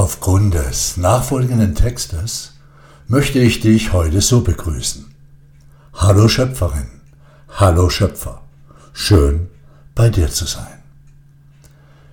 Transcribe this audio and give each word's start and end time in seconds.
Aufgrund 0.00 0.54
des 0.54 0.96
nachfolgenden 0.96 1.74
Textes 1.74 2.54
möchte 3.06 3.38
ich 3.38 3.60
dich 3.60 3.92
heute 3.92 4.22
so 4.22 4.40
begrüßen. 4.40 5.04
Hallo 5.92 6.26
Schöpferin, 6.26 6.88
hallo 7.50 7.90
Schöpfer, 7.90 8.40
schön 8.94 9.48
bei 9.94 10.08
dir 10.08 10.30
zu 10.30 10.46
sein. 10.46 10.82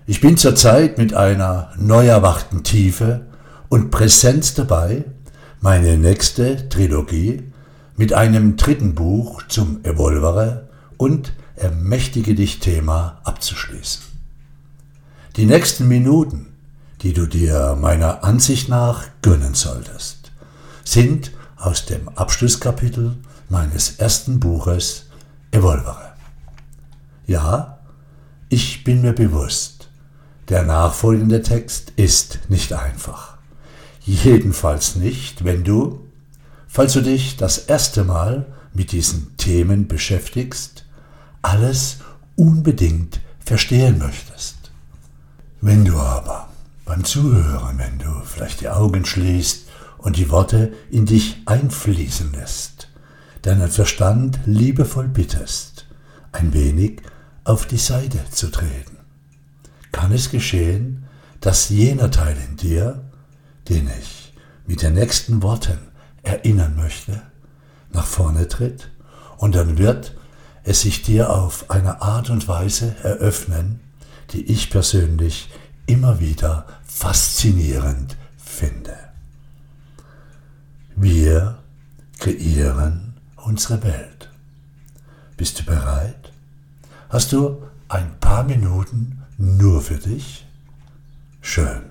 Ich 0.06 0.20
bin 0.20 0.36
zurzeit 0.36 0.98
mit 0.98 1.14
einer 1.14 1.72
neu 1.78 2.08
erwachten 2.08 2.64
Tiefe 2.64 3.22
und 3.70 3.90
Präsenz 3.90 4.54
dabei, 4.54 5.06
meine 5.62 5.98
nächste 5.98 6.68
Trilogie 6.68 7.54
mit 7.96 8.12
einem 8.12 8.58
dritten 8.58 8.96
Buch 8.96 9.44
zum 9.48 9.80
Evolvere 9.86 10.68
und 10.98 11.32
Ermächtige 11.56 12.36
dich 12.36 12.60
Thema 12.60 13.22
abzuschließen. 13.24 14.02
Die 15.38 15.46
nächsten 15.46 15.88
Minuten 15.88 16.48
die 17.02 17.14
du 17.14 17.26
dir 17.26 17.78
meiner 17.80 18.24
Ansicht 18.24 18.70
nach 18.70 19.06
gönnen 19.22 19.54
solltest, 19.54 20.32
sind 20.84 21.32
aus 21.58 21.86
dem 21.86 22.10
Abschlusskapitel 22.10 23.18
meines 23.50 23.98
ersten 23.98 24.40
Buches 24.40 25.06
Evolvere. 25.52 26.14
Ja, 27.26 27.80
ich 28.50 28.84
bin 28.84 29.02
mir 29.02 29.14
bewusst, 29.14 29.90
der 30.50 30.64
nachfolgende 30.64 31.42
Text 31.42 31.92
ist 31.96 32.40
nicht 32.50 32.74
einfach. 32.74 33.38
Jedenfalls 34.02 34.96
nicht, 34.96 35.44
wenn 35.44 35.64
du, 35.64 36.08
falls 36.68 36.94
du 36.94 37.02
dich 37.02 37.36
das 37.38 37.58
erste 37.58 38.04
Mal 38.06 38.46
mit 38.74 38.92
diesen 38.94 39.36
Themen 39.38 39.88
beschäftigst, 39.88 40.86
alles 41.42 41.98
unbedingt 42.36 43.20
verstehen 43.44 43.98
möchtest. 43.98 44.56
Wenn 45.60 45.84
du 45.84 45.98
aber 45.98 46.47
beim 46.88 47.04
Zuhören, 47.04 47.78
wenn 47.78 48.00
du 48.00 48.22
vielleicht 48.24 48.62
die 48.62 48.70
Augen 48.70 49.06
schließt 49.06 49.68
und 49.98 50.16
die 50.16 50.32
Worte 50.32 50.72
in 50.90 51.06
dich 51.06 51.36
einfließen 51.46 52.32
lässt, 52.32 52.88
deinen 53.42 53.70
Verstand 53.70 54.40
liebevoll 54.46 55.10
bittest, 55.10 55.86
ein 56.32 56.54
wenig 56.54 57.02
auf 57.44 57.66
die 57.66 57.78
Seite 57.78 58.20
zu 58.32 58.50
treten. 58.50 58.98
Kann 59.92 60.14
es 60.14 60.32
geschehen, 60.32 61.06
dass 61.42 61.70
jener 61.70 62.10
Teil 62.10 62.38
in 62.50 62.56
dir, 62.56 63.04
den 63.68 63.90
ich 64.00 64.34
mit 64.66 64.82
den 64.82 64.94
nächsten 64.94 65.44
Worten 65.44 65.80
erinnern 66.24 66.78
möchte, 66.78 67.22
nach 67.92 68.06
vorne 68.06 68.48
tritt 68.48 68.90
und 69.38 69.56
dann 69.56 69.78
wird 69.78 70.16
es 70.64 70.82
sich 70.82 71.04
dir 71.04 71.32
auf 71.32 71.70
eine 71.70 72.02
Art 72.02 72.30
und 72.30 72.48
Weise 72.48 72.96
eröffnen, 73.04 73.82
die 74.32 74.46
ich 74.52 74.70
persönlich 74.70 75.50
immer 75.88 76.20
wieder 76.20 76.68
faszinierend 76.86 78.16
finde. 78.38 78.96
Wir 80.96 81.58
kreieren 82.20 83.16
unsere 83.36 83.84
Welt. 83.84 84.30
Bist 85.38 85.60
du 85.60 85.64
bereit? 85.64 86.32
Hast 87.10 87.32
du 87.32 87.64
ein 87.88 88.20
paar 88.20 88.44
Minuten 88.44 89.24
nur 89.38 89.82
für 89.82 89.98
dich? 89.98 90.46
Schön. 91.42 91.82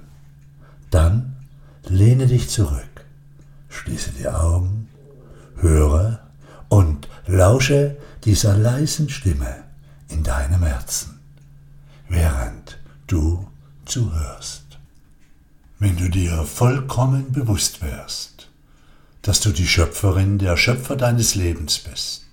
Dann 0.90 1.36
lehne 1.84 2.26
dich 2.26 2.50
zurück, 2.50 3.04
schließe 3.68 4.10
die 4.12 4.28
Augen, 4.28 4.88
höre 5.56 6.20
und 6.68 7.08
lausche 7.26 7.96
dieser 8.24 8.56
leisen 8.56 9.08
Stimme 9.08 9.64
in 10.08 10.22
deinem 10.22 10.62
Herzen, 10.62 11.20
während 12.08 12.78
du 13.06 13.45
zuhörst. 13.86 14.64
Wenn 15.78 15.96
du 15.96 16.08
dir 16.08 16.44
vollkommen 16.44 17.32
bewusst 17.32 17.82
wärst, 17.82 18.48
dass 19.22 19.40
du 19.40 19.50
die 19.50 19.66
Schöpferin, 19.66 20.38
der 20.38 20.56
Schöpfer 20.56 20.96
deines 20.96 21.34
Lebens 21.34 21.78
bist, 21.78 22.24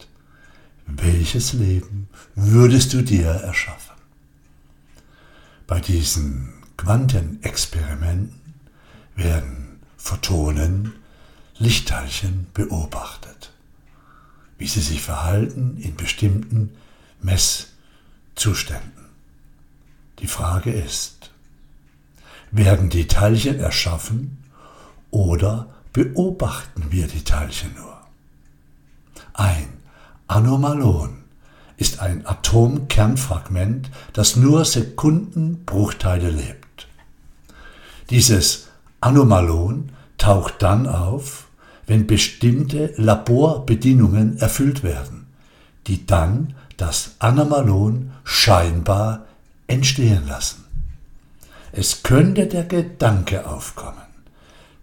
welches 0.85 1.53
Leben 1.53 2.07
würdest 2.35 2.93
du 2.93 3.01
dir 3.01 3.27
erschaffen? 3.27 3.95
Bei 5.67 5.79
diesen 5.79 6.53
Quantenexperimenten 6.77 8.53
werden 9.15 9.79
Photonen, 9.97 10.93
Lichtteilchen 11.57 12.47
beobachtet, 12.53 13.51
wie 14.57 14.67
sie 14.67 14.81
sich 14.81 15.01
verhalten 15.01 15.77
in 15.77 15.95
bestimmten 15.95 16.71
Messzuständen. 17.21 19.05
Die 20.19 20.27
Frage 20.27 20.71
ist, 20.71 21.22
werden 22.53 22.89
die 22.89 23.07
Teilchen 23.07 23.59
erschaffen 23.59 24.37
oder 25.11 25.67
beobachten 25.91 26.85
wir 26.91 27.07
die 27.07 27.23
Teilchen 27.23 27.73
nur? 27.75 27.97
Ein 29.33 29.67
Anomalon 30.27 31.23
ist 31.77 31.99
ein 31.99 32.25
Atomkernfragment, 32.25 33.89
das 34.13 34.35
nur 34.35 34.63
Sekundenbruchteile 34.63 36.29
lebt. 36.29 36.87
Dieses 38.11 38.67
Anomalon 39.01 39.91
taucht 40.17 40.61
dann 40.61 40.87
auf, 40.87 41.47
wenn 41.87 42.07
bestimmte 42.07 42.93
Laborbedingungen 42.97 44.37
erfüllt 44.37 44.83
werden, 44.83 45.25
die 45.87 46.05
dann 46.05 46.53
das 46.77 47.15
Anomalon 47.19 48.11
scheinbar 48.23 49.25
entstehen 49.67 50.27
lassen. 50.27 50.62
Es 51.75 52.03
könnte 52.03 52.45
der 52.45 52.65
Gedanke 52.65 53.47
aufkommen, 53.47 54.05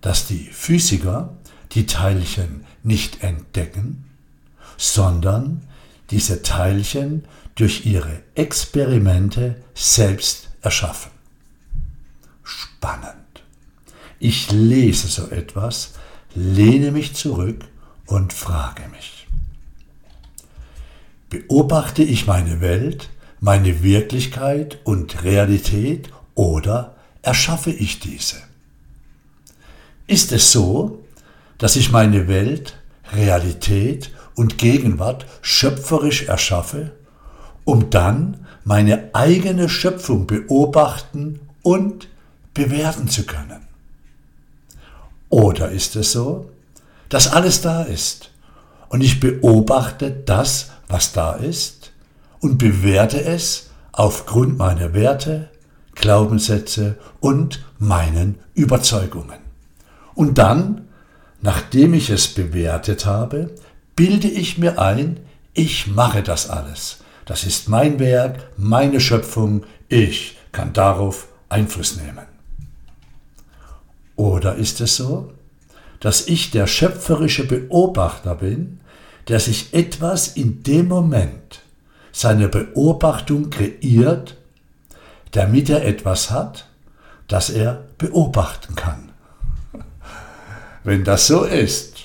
dass 0.01 0.27
die 0.27 0.49
Physiker 0.51 1.37
die 1.71 1.87
Teilchen 1.87 2.65
nicht 2.83 3.23
entdecken, 3.23 4.11
sondern 4.77 5.63
diese 6.11 6.43
Teilchen 6.43 7.25
durch 7.55 7.87
ihre 7.87 8.23
Experimente 8.35 9.63
selbst 9.73 10.49
erschaffen. 10.63 11.13
Spannend. 12.43 13.45
Ich 14.19 14.51
lese 14.51 15.07
so 15.07 15.29
etwas, 15.29 15.93
lehne 16.35 16.91
mich 16.91 17.15
zurück 17.15 17.67
und 18.07 18.33
frage 18.33 18.83
mich. 18.89 19.29
Beobachte 21.29 22.03
ich 22.03 22.27
meine 22.27 22.61
Welt, 22.61 23.11
meine 23.39 23.85
Wirklichkeit 23.85 24.79
und 24.83 25.23
Realität 25.23 26.11
oder 26.41 26.95
erschaffe 27.21 27.71
ich 27.71 28.01
diese? 28.01 28.37
Ist 30.07 30.33
es 30.33 30.51
so, 30.53 31.05
dass 31.59 31.77
ich 31.77 31.93
meine 31.93 32.29
Welt, 32.29 32.79
Realität 33.13 34.11
und 34.37 34.57
Gegenwart 34.57 35.27
schöpferisch 35.43 36.29
erschaffe, 36.29 36.93
um 37.65 37.91
dann 37.91 38.47
meine 38.65 39.11
eigene 39.13 39.69
Schöpfung 39.69 40.27
beobachten 40.27 41.41
und 41.61 42.09
bewerten 42.55 43.09
zu 43.09 43.25
können? 43.25 43.61
Oder 45.29 45.71
ist 45.71 45.95
es 45.95 46.13
so, 46.13 46.51
dass 47.11 47.31
alles 47.31 47.61
da 47.61 47.83
ist 47.83 48.31
und 48.89 49.03
ich 49.03 49.21
beobachte 49.21 50.11
das, 50.11 50.71
was 50.89 51.13
da 51.13 51.35
ist 51.35 51.93
und 52.41 52.57
bewerte 52.57 53.23
es 53.23 53.69
aufgrund 53.93 54.57
meiner 54.57 54.95
Werte, 54.95 55.50
Glaubenssätze 56.01 56.97
und 57.21 57.65
meinen 57.79 58.39
Überzeugungen. 58.55 59.39
Und 60.15 60.39
dann, 60.39 60.89
nachdem 61.41 61.95
ich 61.95 62.11
es 62.11 62.29
bewertet 62.29 63.07
habe, 63.07 63.51
bilde 63.97 64.29
ich 64.29 64.59
mir 64.59 64.79
ein, 64.79 65.21
ich 65.55 65.87
mache 65.87 66.23
das 66.23 66.49
alles. 66.49 66.99
Das 67.27 67.45
ist 67.45 67.69
mein 67.69 67.99
Werk, 67.99 68.51
meine 68.57 69.01
Schöpfung, 69.01 69.65
ich 69.89 70.37
kann 70.53 70.73
darauf 70.73 71.29
Einfluss 71.49 71.97
nehmen. 71.97 72.27
Oder 74.17 74.57
ist 74.57 74.81
es 74.81 74.97
so, 74.97 75.33
dass 76.01 76.27
ich 76.27 76.51
der 76.51 76.67
schöpferische 76.67 77.47
Beobachter 77.47 78.35
bin, 78.35 78.81
der 79.29 79.39
sich 79.39 79.73
etwas 79.75 80.29
in 80.29 80.63
dem 80.63 80.89
Moment 80.89 81.61
seiner 82.13 82.49
Beobachtung 82.49 83.51
kreiert 83.51 84.37
damit 85.33 85.71
er 85.71 85.85
etwas 85.85 86.31
hat, 86.31 86.67
das 87.29 87.51
er 87.51 87.85
beobachten 87.99 88.75
kann. 88.75 89.11
Wenn 90.83 91.05
das 91.05 91.27
so 91.27 91.45
ist, 91.45 91.97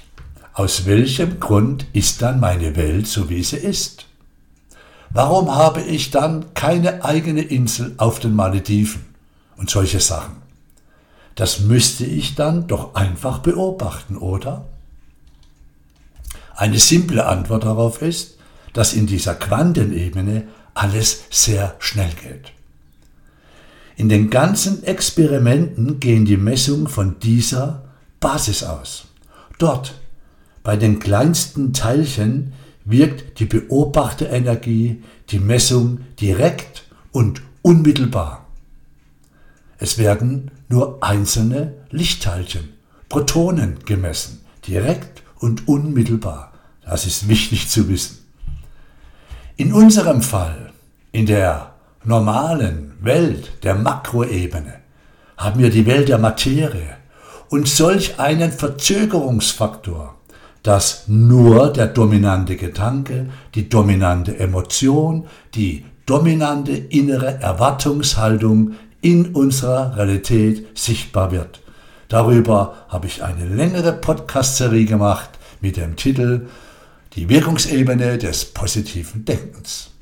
aus 0.54 0.86
welchem 0.86 1.40
Grund 1.40 1.86
ist 1.94 2.22
dann 2.22 2.40
meine 2.40 2.76
Welt 2.76 3.08
so, 3.08 3.30
wie 3.30 3.44
sie 3.44 3.58
ist? 3.58 4.06
Warum 5.10 5.54
habe 5.56 5.82
ich 5.82 6.12
dann 6.12 6.54
keine 6.54 7.04
eigene 7.04 7.42
Insel 7.42 7.94
auf 7.98 8.20
den 8.20 8.36
Malediven 8.36 9.06
und 9.58 9.70
solche 9.70 10.00
Sachen? 10.00 10.38
Das 11.36 11.60
müsste 11.60 12.06
ich 12.06 12.36
dann 12.36 12.68
doch 12.68 12.96
einfach 12.96 13.40
beobachten, 13.40 14.18
oder? 14.18 14.66
Eine 16.56 16.80
simple 16.80 17.26
Antwort 17.26 17.66
darauf 17.66 18.02
ist, 18.02 18.38
dass 18.74 18.94
in 18.94 19.08
dieser 19.08 19.36
Quantenebene 19.36 20.48
alles 20.74 21.24
sehr 21.30 21.76
schnell 21.80 22.12
geht. 22.12 22.55
In 23.96 24.10
den 24.10 24.30
ganzen 24.30 24.84
Experimenten 24.84 26.00
gehen 26.00 26.26
die 26.26 26.38
Messungen 26.38 26.88
von 26.88 27.18
dieser 27.20 27.84
Basis 28.20 28.64
aus. 28.64 29.06
Dort, 29.58 29.96
bei 30.64 30.76
den 30.76 31.00
kleinsten 31.00 31.72
Teilchen, 31.72 32.54
wirkt 32.84 33.40
die 33.40 33.46
Beobachterenergie, 33.46 35.02
die 35.30 35.40
Messung 35.40 36.02
direkt 36.20 36.84
und 37.12 37.42
unmittelbar. 37.62 38.46
Es 39.78 39.98
werden 39.98 40.52
nur 40.70 41.04
einzelne 41.04 41.74
Lichtteilchen, 41.90 42.70
Protonen 43.10 43.80
gemessen, 43.86 44.42
direkt 44.68 45.24
und 45.40 45.68
unmittelbar. 45.68 46.54
Das 46.84 47.06
ist 47.06 47.28
wichtig 47.28 47.70
zu 47.70 47.88
wissen. 47.90 48.20
In 49.58 49.74
unserem 49.74 50.22
Fall, 50.22 50.74
in 51.12 51.26
der 51.26 51.75
normalen 52.06 52.94
Welt 53.02 53.52
der 53.64 53.76
Makroebene, 53.76 54.76
haben 55.38 55.60
wir 55.60 55.70
die 55.70 55.86
Welt 55.86 56.10
der 56.10 56.18
Materie 56.18 56.98
und 57.50 57.68
solch 57.68 58.20
einen 58.20 58.52
Verzögerungsfaktor, 58.52 60.16
dass 60.64 61.08
nur 61.08 61.72
der 61.72 61.88
dominante 61.88 62.56
Gedanke, 62.56 63.28
die 63.54 63.70
dominante 63.70 64.38
Emotion, 64.40 65.28
die 65.54 65.86
dominante 66.06 66.72
innere 66.72 67.42
Erwartungshaltung 67.42 68.74
in 69.02 69.36
unserer 69.36 69.96
Realität 69.98 70.66
sichtbar 70.78 71.32
wird. 71.32 71.62
Darüber 72.08 72.86
habe 72.90 73.08
ich 73.08 73.24
eine 73.24 73.46
längere 73.46 73.94
Podcast-Serie 73.94 74.86
gemacht 74.86 75.30
mit 75.62 75.78
dem 75.78 75.96
Titel 75.96 76.48
Die 77.14 77.30
Wirkungsebene 77.30 78.18
des 78.18 78.46
positiven 78.46 79.26
Denkens. 79.26 79.95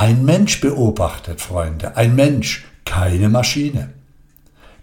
Ein 0.00 0.24
Mensch 0.24 0.60
beobachtet, 0.60 1.40
Freunde, 1.40 1.96
ein 1.96 2.14
Mensch, 2.14 2.64
keine 2.84 3.28
Maschine. 3.28 3.94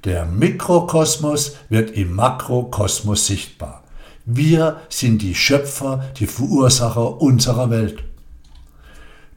Der 0.03 0.25
Mikrokosmos 0.25 1.55
wird 1.69 1.91
im 1.91 2.15
Makrokosmos 2.15 3.25
sichtbar. 3.25 3.85
Wir 4.25 4.81
sind 4.89 5.21
die 5.21 5.33
Schöpfer, 5.33 6.03
die 6.19 6.27
Verursacher 6.27 7.21
unserer 7.21 7.69
Welt. 7.69 8.03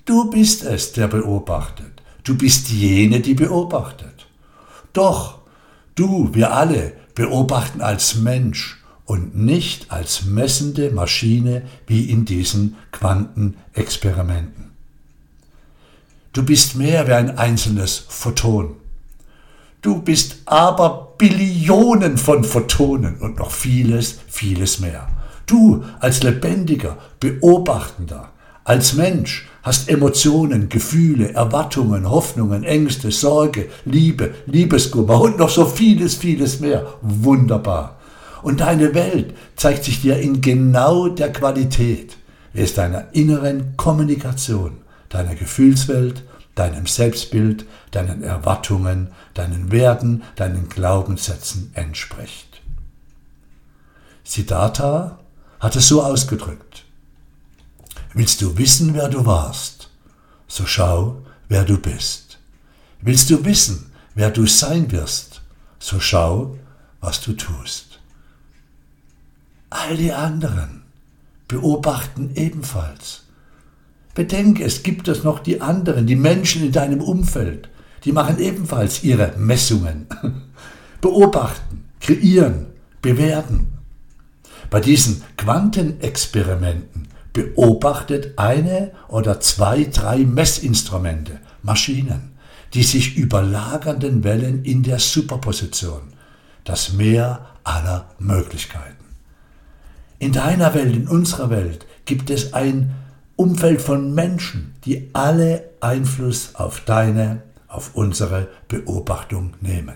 Du 0.04 0.28
bist 0.28 0.64
es, 0.64 0.94
der 0.94 1.06
beobachtet. 1.06 2.02
Du 2.24 2.36
bist 2.36 2.70
jene, 2.70 3.20
die 3.20 3.34
beobachtet. 3.34 4.26
Doch, 4.92 5.38
du, 5.94 6.34
wir 6.34 6.54
alle, 6.54 6.94
beobachten 7.14 7.82
als 7.82 8.16
Mensch 8.16 8.82
und 9.04 9.36
nicht 9.36 9.92
als 9.92 10.24
messende 10.24 10.90
Maschine 10.90 11.62
wie 11.86 12.10
in 12.10 12.24
diesen 12.24 12.74
Quantenexperimenten. 12.90 14.67
Du 16.38 16.44
bist 16.44 16.76
mehr 16.76 17.08
wie 17.08 17.14
ein 17.14 17.36
einzelnes 17.36 18.04
Photon. 18.08 18.76
Du 19.82 20.00
bist 20.00 20.36
aber 20.44 21.14
Billionen 21.18 22.16
von 22.16 22.44
Photonen 22.44 23.16
und 23.16 23.38
noch 23.40 23.50
vieles, 23.50 24.20
vieles 24.28 24.78
mehr. 24.78 25.08
Du 25.46 25.82
als 25.98 26.22
lebendiger, 26.22 26.96
beobachtender, 27.18 28.28
als 28.62 28.92
Mensch 28.92 29.48
hast 29.64 29.88
Emotionen, 29.88 30.68
Gefühle, 30.68 31.32
Erwartungen, 31.32 32.08
Hoffnungen, 32.08 32.62
Ängste, 32.62 33.10
Sorge, 33.10 33.68
Liebe, 33.84 34.32
Liebeskummer 34.46 35.20
und 35.20 35.38
noch 35.38 35.50
so 35.50 35.66
vieles, 35.66 36.14
vieles 36.14 36.60
mehr. 36.60 36.86
Wunderbar. 37.02 37.98
Und 38.42 38.60
deine 38.60 38.94
Welt 38.94 39.34
zeigt 39.56 39.82
sich 39.82 40.02
dir 40.02 40.20
in 40.20 40.40
genau 40.40 41.08
der 41.08 41.32
Qualität, 41.32 42.16
wie 42.52 42.60
es 42.60 42.74
deiner 42.74 43.06
inneren 43.10 43.76
Kommunikation, 43.76 44.76
deiner 45.08 45.34
Gefühlswelt, 45.34 46.22
deinem 46.58 46.86
Selbstbild, 46.86 47.66
deinen 47.90 48.22
Erwartungen, 48.22 49.12
deinen 49.34 49.70
Werten, 49.70 50.22
deinen 50.36 50.68
Glaubenssätzen 50.68 51.70
entspricht. 51.74 52.60
Siddhartha 54.24 55.18
hat 55.60 55.76
es 55.76 55.88
so 55.88 56.02
ausgedrückt. 56.02 56.84
Willst 58.14 58.40
du 58.42 58.56
wissen, 58.58 58.94
wer 58.94 59.08
du 59.08 59.24
warst, 59.24 59.90
so 60.46 60.66
schau, 60.66 61.22
wer 61.48 61.64
du 61.64 61.78
bist. 61.78 62.38
Willst 63.00 63.30
du 63.30 63.44
wissen, 63.44 63.92
wer 64.14 64.30
du 64.30 64.46
sein 64.46 64.90
wirst, 64.90 65.42
so 65.78 66.00
schau, 66.00 66.58
was 67.00 67.20
du 67.20 67.34
tust. 67.34 68.00
All 69.70 69.96
die 69.96 70.12
anderen 70.12 70.82
beobachten 71.46 72.34
ebenfalls. 72.34 73.27
Bedenke, 74.18 74.64
es 74.64 74.82
gibt 74.82 75.06
es 75.06 75.22
noch 75.22 75.38
die 75.38 75.60
anderen, 75.60 76.08
die 76.08 76.16
Menschen 76.16 76.64
in 76.64 76.72
deinem 76.72 77.00
Umfeld, 77.00 77.68
die 78.04 78.10
machen 78.10 78.40
ebenfalls 78.40 79.04
ihre 79.04 79.34
Messungen, 79.38 80.08
beobachten, 81.00 81.84
kreieren, 82.00 82.66
bewerten. 83.00 83.78
Bei 84.70 84.80
diesen 84.80 85.22
Quantenexperimenten 85.36 87.06
beobachtet 87.32 88.36
eine 88.36 88.90
oder 89.06 89.38
zwei, 89.38 89.84
drei 89.84 90.24
Messinstrumente, 90.24 91.38
Maschinen, 91.62 92.32
die 92.74 92.82
sich 92.82 93.16
überlagernden 93.16 94.24
Wellen 94.24 94.64
in 94.64 94.82
der 94.82 94.98
Superposition, 94.98 96.12
das 96.64 96.92
Meer 96.92 97.46
aller 97.62 98.10
Möglichkeiten. 98.18 99.04
In 100.18 100.32
deiner 100.32 100.74
Welt, 100.74 100.96
in 100.96 101.06
unserer 101.06 101.50
Welt 101.50 101.86
gibt 102.04 102.30
es 102.30 102.52
ein 102.52 102.96
Umfeld 103.38 103.80
von 103.80 104.14
Menschen, 104.14 104.74
die 104.84 105.10
alle 105.12 105.70
Einfluss 105.78 106.56
auf 106.56 106.80
deine, 106.80 107.42
auf 107.68 107.94
unsere 107.94 108.48
Beobachtung 108.66 109.52
nehmen, 109.60 109.94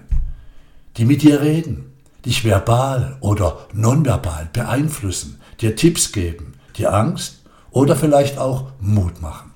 die 0.97 1.05
mit 1.05 1.23
dir 1.23 1.41
reden, 1.41 1.87
dich 2.25 2.45
verbal 2.45 3.17
oder 3.19 3.67
nonverbal 3.73 4.49
beeinflussen, 4.53 5.41
dir 5.61 5.75
Tipps 5.75 6.13
geben, 6.13 6.55
dir 6.77 6.95
Angst 6.95 7.43
oder 7.73 7.97
vielleicht 7.97 8.39
auch 8.39 8.71
Mut 8.79 9.21
machen. 9.21 9.51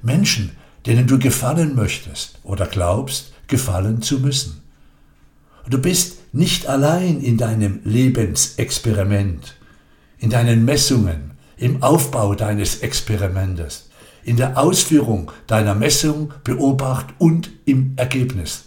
Menschen, 0.00 0.52
denen 0.86 1.08
du 1.08 1.18
gefallen 1.18 1.74
möchtest 1.74 2.38
oder 2.44 2.66
glaubst, 2.66 3.32
gefallen 3.48 4.00
zu 4.00 4.20
müssen. 4.20 4.62
Du 5.68 5.78
bist 5.78 6.18
nicht 6.32 6.68
allein 6.68 7.20
in 7.20 7.36
deinem 7.36 7.80
Lebensexperiment, 7.82 9.56
in 10.18 10.30
deinen 10.30 10.64
Messungen, 10.64 11.31
im 11.62 11.80
Aufbau 11.80 12.34
deines 12.34 12.80
Experimentes, 12.80 13.88
in 14.24 14.36
der 14.36 14.58
Ausführung 14.58 15.30
deiner 15.46 15.76
Messung, 15.76 16.34
Beobacht 16.42 17.06
und 17.18 17.50
im 17.66 17.92
Ergebnis. 17.94 18.64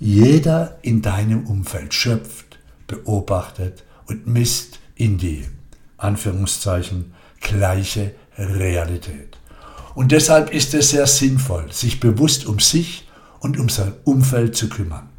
Jeder 0.00 0.78
in 0.80 1.02
deinem 1.02 1.46
Umfeld 1.46 1.92
schöpft, 1.92 2.58
beobachtet 2.86 3.84
und 4.06 4.26
misst 4.26 4.78
in 4.94 5.18
die, 5.18 5.44
Anführungszeichen, 5.98 7.12
gleiche 7.42 8.14
Realität. 8.38 9.36
Und 9.94 10.10
deshalb 10.10 10.52
ist 10.52 10.72
es 10.72 10.90
sehr 10.90 11.06
sinnvoll, 11.06 11.70
sich 11.72 12.00
bewusst 12.00 12.46
um 12.46 12.58
sich 12.58 13.06
und 13.40 13.58
um 13.58 13.68
sein 13.68 13.92
Umfeld 14.04 14.56
zu 14.56 14.70
kümmern. 14.70 15.10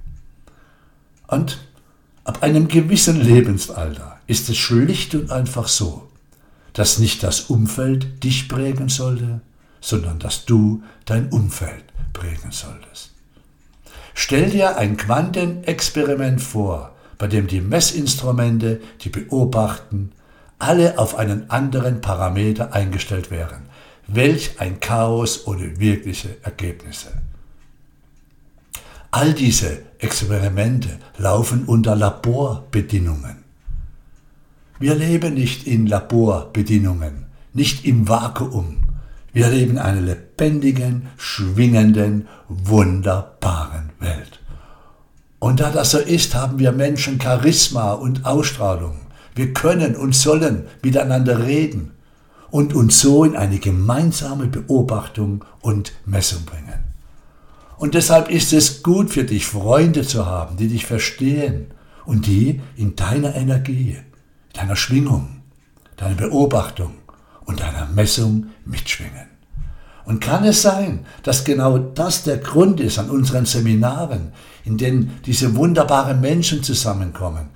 Und 1.27 1.67
ab 2.23 2.41
einem 2.41 2.67
gewissen 2.67 3.21
Lebensalter 3.21 4.19
ist 4.25 4.49
es 4.49 4.57
schlicht 4.57 5.13
und 5.13 5.31
einfach 5.31 5.67
so, 5.67 6.09
dass 6.75 6.99
nicht 6.99 7.23
das 7.23 7.41
Umfeld 7.41 8.23
dich 8.23 8.47
prägen 8.47 8.89
sollte, 8.89 9.41
sondern 9.81 10.19
dass 10.19 10.45
du 10.45 10.83
dein 11.05 11.29
Umfeld 11.29 11.85
prägen 12.13 12.51
solltest. 12.51 13.11
Stell 14.13 14.49
dir 14.49 14.77
ein 14.77 14.97
Quantenexperiment 14.97 16.41
vor, 16.41 16.93
bei 17.17 17.27
dem 17.27 17.47
die 17.47 17.61
Messinstrumente, 17.61 18.81
die 19.01 19.09
beobachten, 19.09 20.11
alle 20.59 20.99
auf 20.99 21.15
einen 21.15 21.49
anderen 21.49 22.01
Parameter 22.01 22.73
eingestellt 22.73 23.31
wären. 23.31 23.63
Welch 24.07 24.59
ein 24.59 24.79
Chaos 24.79 25.47
ohne 25.47 25.79
wirkliche 25.79 26.37
Ergebnisse. 26.43 27.11
All 29.11 29.33
diese 29.33 29.81
Experimente 29.99 30.99
laufen 31.17 31.65
unter 31.65 31.95
Laborbedingungen. 31.95 33.44
Wir 34.77 34.95
leben 34.95 35.35
nicht 35.35 35.65
in 35.67 35.87
Laborbedingungen, 35.87 37.27
nicht 37.53 37.85
im 37.85 38.09
Vakuum. 38.09 38.77
Wir 39.31 39.47
leben 39.49 39.73
in 39.73 39.77
einer 39.79 40.01
lebendigen, 40.01 41.07
schwingenden, 41.17 42.27
wunderbaren 42.49 43.91
Welt. 43.99 44.41
Und 45.39 45.61
da 45.61 45.71
das 45.71 45.91
so 45.91 45.99
ist, 45.99 46.35
haben 46.35 46.59
wir 46.59 46.73
Menschen 46.73 47.21
Charisma 47.21 47.93
und 47.93 48.25
Ausstrahlung. 48.25 48.97
Wir 49.33 49.53
können 49.53 49.95
und 49.95 50.13
sollen 50.13 50.65
miteinander 50.81 51.45
reden 51.45 51.91
und 52.51 52.73
uns 52.73 52.99
so 52.99 53.23
in 53.23 53.35
eine 53.35 53.59
gemeinsame 53.59 54.47
Beobachtung 54.47 55.45
und 55.61 55.93
Messung 56.05 56.43
bringen. 56.45 56.83
Und 57.77 57.93
deshalb 57.93 58.29
ist 58.29 58.53
es 58.53 58.83
gut 58.83 59.09
für 59.09 59.23
dich, 59.23 59.45
Freunde 59.45 60.03
zu 60.03 60.25
haben, 60.25 60.57
die 60.57 60.67
dich 60.67 60.85
verstehen 60.85 61.67
und 62.05 62.27
die 62.27 62.61
in 62.77 62.95
deiner 62.95 63.35
Energie 63.35 63.97
deiner 64.55 64.75
Schwingung, 64.75 65.41
deiner 65.97 66.15
Beobachtung 66.15 66.95
und 67.45 67.59
deiner 67.59 67.85
Messung 67.87 68.47
mitschwingen. 68.65 69.27
Und 70.05 70.21
kann 70.21 70.43
es 70.43 70.61
sein, 70.61 71.05
dass 71.23 71.43
genau 71.43 71.77
das 71.77 72.23
der 72.23 72.37
Grund 72.37 72.79
ist 72.79 72.99
an 72.99 73.09
unseren 73.09 73.45
Seminaren, 73.45 74.33
in 74.63 74.77
denen 74.77 75.19
diese 75.25 75.55
wunderbaren 75.55 76.21
Menschen 76.21 76.63
zusammenkommen 76.63 77.49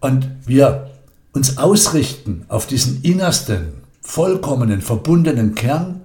und 0.00 0.28
wir 0.46 0.90
uns 1.32 1.58
ausrichten 1.58 2.44
auf 2.48 2.66
diesen 2.66 3.02
innersten, 3.02 3.82
vollkommenen, 4.00 4.80
verbundenen 4.80 5.54
Kern, 5.54 6.02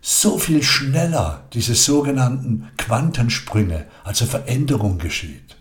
so 0.00 0.38
viel 0.38 0.62
schneller 0.62 1.42
diese 1.52 1.74
sogenannten 1.74 2.68
Quantensprünge, 2.78 3.86
also 4.04 4.24
Veränderung 4.24 4.98
geschieht. 4.98 5.56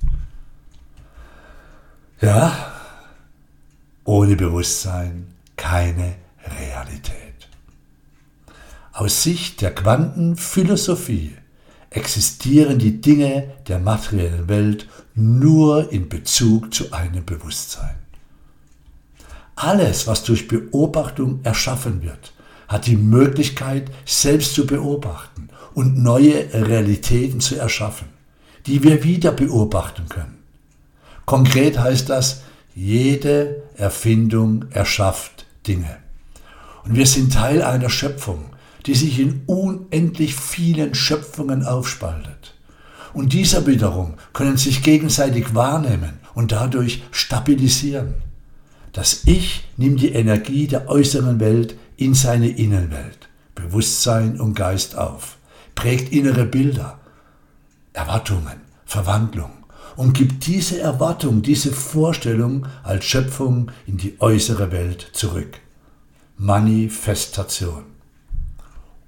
Ja, 2.22 2.79
ohne 4.10 4.36
Bewusstsein 4.36 5.28
keine 5.56 6.16
Realität. 6.44 7.48
Aus 8.92 9.22
Sicht 9.22 9.62
der 9.62 9.76
Quantenphilosophie 9.76 11.36
existieren 11.92 12.80
die 12.80 13.02
Dinge 13.02 13.52
der 13.68 13.78
materiellen 13.78 14.50
Welt 14.50 14.88
nur 15.14 15.92
in 15.92 16.10
Bezug 16.10 16.74
zu 16.74 16.92
einem 16.92 17.24
Bewusstsein. 17.24 17.98
Alles, 19.56 20.08
was 20.08 20.24
durch 20.24 20.48
Beobachtung 20.48 21.42
erschaffen 21.44 22.02
wird, 22.02 22.34
hat 22.68 22.88
die 22.88 22.98
Möglichkeit, 22.98 23.92
selbst 24.06 24.56
zu 24.56 24.66
beobachten 24.66 25.50
und 25.76 26.02
neue 26.02 26.52
Realitäten 26.52 27.42
zu 27.42 27.58
erschaffen, 27.58 28.08
die 28.66 28.82
wir 28.82 29.04
wieder 29.04 29.32
beobachten 29.32 30.10
können. 30.10 30.40
Konkret 31.28 31.78
heißt 31.78 32.10
das, 32.10 32.42
jede 32.80 33.64
Erfindung 33.76 34.66
erschafft 34.72 35.46
Dinge. 35.68 35.98
Und 36.86 36.96
wir 36.96 37.06
sind 37.06 37.34
Teil 37.34 37.62
einer 37.62 37.90
Schöpfung, 37.90 38.46
die 38.86 38.96
sich 38.96 39.20
in 39.20 39.42
unendlich 39.48 40.34
vielen 40.34 40.96
Schöpfungen 40.96 41.66
aufspaltet. 41.66 42.56
Und 43.14 43.34
diese 43.34 43.68
wiederum 43.68 44.14
können 44.32 44.56
sich 44.56 44.82
gegenseitig 44.82 45.54
wahrnehmen 45.54 46.20
und 46.34 46.54
dadurch 46.54 47.04
stabilisieren. 47.12 48.16
Das 48.94 49.24
Ich 49.26 49.68
nimmt 49.76 50.00
die 50.00 50.14
Energie 50.14 50.68
der 50.68 50.88
äußeren 50.88 51.42
Welt 51.42 51.76
in 51.98 52.14
seine 52.14 52.48
Innenwelt, 52.48 53.28
Bewusstsein 53.56 54.40
und 54.40 54.54
Geist 54.54 54.98
auf, 54.98 55.38
prägt 55.76 56.14
innere 56.14 56.46
Bilder, 56.46 56.98
Erwartungen, 57.92 58.62
Verwandlung 58.86 59.59
und 60.00 60.14
gibt 60.14 60.48
diese 60.48 60.80
Erwartung, 60.80 61.42
diese 61.42 61.74
Vorstellung 61.74 62.66
als 62.84 63.04
Schöpfung 63.04 63.70
in 63.86 63.98
die 63.98 64.16
äußere 64.22 64.72
Welt 64.72 65.10
zurück. 65.12 65.60
Manifestation. 66.38 67.84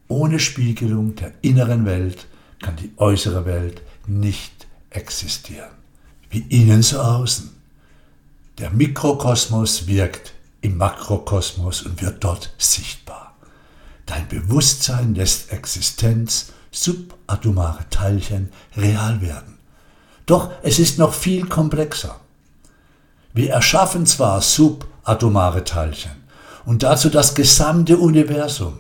Ohne 0.09 0.37
Spiegelung 0.37 1.15
der 1.15 1.31
inneren 1.41 1.85
Welt 1.85 2.27
kann 2.61 2.75
die 2.75 2.91
äußere 2.97 3.45
Welt 3.45 3.81
nicht 4.05 4.67
existieren. 4.89 5.69
Wie 6.29 6.43
innen 6.49 6.83
so 6.83 6.99
außen. 6.99 7.51
Der 8.57 8.71
Mikrokosmos 8.71 9.87
wirkt 9.87 10.33
im 10.59 10.75
Makrokosmos 10.75 11.83
und 11.83 12.01
wird 12.01 12.21
dort 12.21 12.53
sichtbar. 12.57 13.37
Dein 14.07 14.27
Bewusstsein 14.27 15.15
lässt 15.15 15.53
Existenz, 15.53 16.51
subatomare 16.69 17.85
Teilchen 17.89 18.49
real 18.75 19.21
werden. 19.21 19.60
Doch 20.31 20.49
es 20.63 20.79
ist 20.79 20.97
noch 20.97 21.13
viel 21.13 21.45
komplexer. 21.45 22.15
Wir 23.33 23.51
erschaffen 23.51 24.05
zwar 24.05 24.39
subatomare 24.39 25.65
Teilchen 25.65 26.23
und 26.63 26.83
dazu 26.83 27.09
das 27.09 27.35
gesamte 27.35 27.97
Universum, 27.97 28.79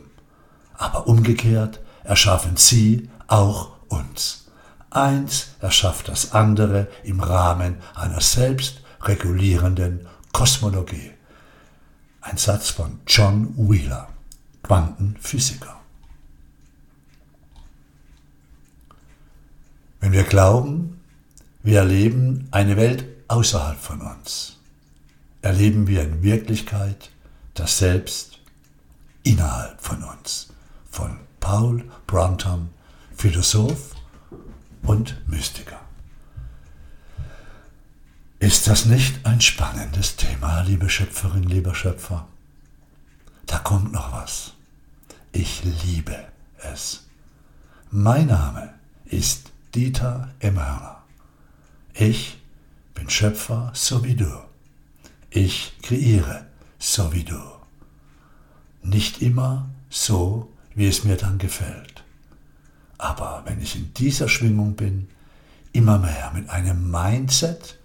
aber 0.77 1.07
umgekehrt 1.07 1.81
erschaffen 2.05 2.55
sie 2.55 3.09
auch 3.27 3.71
uns. 3.89 4.45
Eins 4.91 5.47
erschafft 5.59 6.07
das 6.07 6.31
andere 6.31 6.87
im 7.03 7.19
Rahmen 7.19 7.79
einer 7.95 8.21
selbstregulierenden 8.21 10.07
Kosmologie. 10.31 11.11
Ein 12.21 12.37
Satz 12.37 12.69
von 12.69 13.01
John 13.05 13.53
Wheeler, 13.57 14.07
Quantenphysiker. 14.63 15.81
Wenn 19.99 20.13
wir 20.13 20.23
glauben, 20.23 20.90
wir 21.63 21.79
erleben 21.79 22.47
eine 22.51 22.77
Welt 22.77 23.05
außerhalb 23.27 23.79
von 23.79 24.01
uns, 24.01 24.57
erleben 25.41 25.87
wir 25.87 26.03
in 26.03 26.23
Wirklichkeit 26.23 27.11
das 27.53 27.77
Selbst 27.77 28.39
innerhalb 29.23 29.81
von 29.81 30.03
uns. 30.03 30.47
Von 30.89 31.19
Paul 31.39 31.83
Brunton, 32.07 32.69
Philosoph 33.15 33.95
und 34.83 35.15
Mystiker. 35.27 35.79
Ist 38.39 38.67
das 38.67 38.85
nicht 38.85 39.25
ein 39.25 39.39
spannendes 39.39 40.15
Thema, 40.15 40.61
liebe 40.61 40.89
Schöpferin, 40.89 41.43
lieber 41.43 41.75
Schöpfer? 41.75 42.27
Da 43.45 43.59
kommt 43.59 43.91
noch 43.91 44.11
was. 44.11 44.53
Ich 45.31 45.63
liebe 45.83 46.17
es. 46.57 47.05
Mein 47.91 48.27
Name 48.27 48.73
ist 49.05 49.51
Dieter 49.75 50.33
Emmerhörner. 50.39 51.00
Ich 51.93 52.37
bin 52.93 53.09
Schöpfer 53.09 53.71
so 53.73 54.03
wie 54.03 54.15
du. 54.15 54.31
Ich 55.29 55.73
kreiere 55.81 56.45
so 56.79 57.13
wie 57.13 57.23
du. 57.23 57.39
Nicht 58.83 59.21
immer 59.21 59.69
so, 59.89 60.51
wie 60.73 60.87
es 60.87 61.03
mir 61.03 61.17
dann 61.17 61.37
gefällt. 61.37 62.03
Aber 62.97 63.43
wenn 63.45 63.61
ich 63.61 63.75
in 63.75 63.93
dieser 63.93 64.29
Schwingung 64.29 64.75
bin, 64.75 65.07
immer 65.73 65.97
mehr 65.97 66.31
mit 66.33 66.49
einem 66.49 66.91
Mindset, 66.91 67.77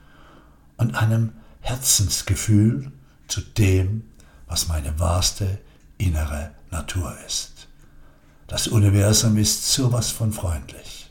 und 0.77 0.95
einem 0.95 1.33
Herzensgefühl 1.61 2.93
zu 3.29 3.41
dem, 3.41 4.05
was 4.47 4.69
meine 4.69 4.99
wahrste 4.99 5.59
innere 5.99 6.53
Natur 6.71 7.17
ist. 7.27 7.69
Das 8.47 8.69
Universum 8.69 9.37
ist 9.37 9.73
sowas 9.73 10.11
von 10.11 10.33
freundlich. 10.33 11.11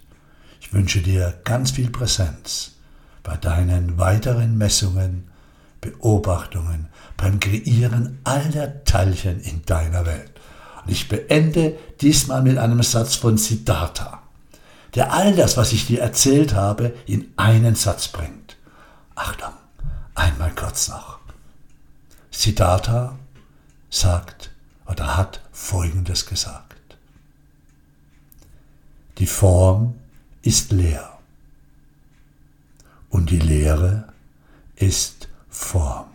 Ich 0.61 0.71
wünsche 0.73 1.01
dir 1.01 1.39
ganz 1.43 1.71
viel 1.71 1.89
Präsenz 1.89 2.75
bei 3.25 3.36
deinen 3.38 3.98
weiteren 3.98 4.58
Messungen, 4.58 5.27
Beobachtungen, 5.82 6.88
beim 7.17 7.39
Kreieren 7.39 8.20
all 8.24 8.50
der 8.51 8.86
Teilchen 8.86 9.41
in 9.41 9.65
deiner 9.65 10.05
Welt. 10.05 10.32
Und 10.84 10.91
ich 10.91 11.10
beende 11.10 11.75
diesmal 12.01 12.44
mit 12.44 12.58
einem 12.58 12.82
Satz 12.84 13.15
von 13.15 13.38
Siddhartha, 13.38 14.22
der 14.94 15.12
all 15.12 15.36
das, 15.36 15.58
was 15.58 15.74
ich 15.74 15.88
dir 15.88 16.01
erzählt 16.01 16.53
habe, 16.53 16.94
in 17.08 17.34
einen 17.36 17.75
Satz 17.75 18.08
bringt. 18.08 18.58
Achtung, 19.15 19.53
einmal 20.13 20.53
kurz 20.53 20.88
noch. 20.89 21.17
Siddhartha 22.29 23.17
sagt 23.89 24.51
oder 24.86 25.17
hat 25.17 25.41
Folgendes 25.51 26.27
gesagt. 26.27 26.75
Die 29.17 29.25
Form 29.25 29.96
ist 30.44 30.72
leer 30.72 31.14
und 33.15 33.29
die 33.29 33.39
Leere 33.39 34.10
ist 34.75 35.29
Form. 35.48 36.14